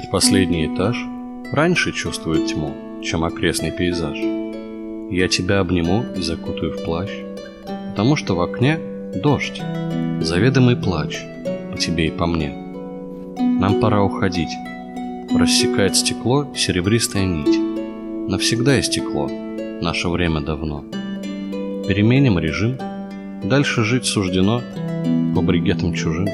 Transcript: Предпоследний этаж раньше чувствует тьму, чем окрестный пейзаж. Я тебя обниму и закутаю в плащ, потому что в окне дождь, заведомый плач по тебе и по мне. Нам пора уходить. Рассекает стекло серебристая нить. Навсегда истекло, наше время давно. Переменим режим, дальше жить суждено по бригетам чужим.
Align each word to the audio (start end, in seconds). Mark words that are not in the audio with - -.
Предпоследний 0.00 0.66
этаж 0.66 0.96
раньше 1.52 1.92
чувствует 1.92 2.46
тьму, 2.46 2.74
чем 3.04 3.22
окрестный 3.22 3.70
пейзаж. 3.70 4.16
Я 5.10 5.28
тебя 5.28 5.60
обниму 5.60 6.06
и 6.16 6.22
закутаю 6.22 6.72
в 6.72 6.82
плащ, 6.84 7.10
потому 7.90 8.16
что 8.16 8.34
в 8.34 8.40
окне 8.40 8.78
дождь, 9.22 9.60
заведомый 10.22 10.76
плач 10.76 11.18
по 11.70 11.76
тебе 11.76 12.06
и 12.06 12.10
по 12.10 12.24
мне. 12.24 12.50
Нам 13.38 13.78
пора 13.78 14.02
уходить. 14.02 14.48
Рассекает 15.38 15.94
стекло 15.94 16.50
серебристая 16.56 17.26
нить. 17.26 17.60
Навсегда 18.30 18.80
истекло, 18.80 19.28
наше 19.82 20.08
время 20.08 20.40
давно. 20.40 20.82
Переменим 21.86 22.38
режим, 22.38 22.78
дальше 23.44 23.84
жить 23.84 24.06
суждено 24.06 24.62
по 25.34 25.42
бригетам 25.42 25.92
чужим. 25.92 26.26